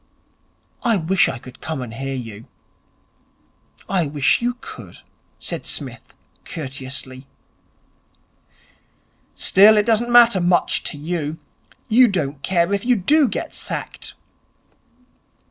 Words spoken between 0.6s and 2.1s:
I wish I could come and